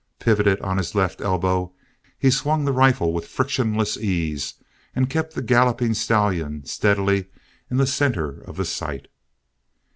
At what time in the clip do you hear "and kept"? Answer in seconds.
4.95-5.35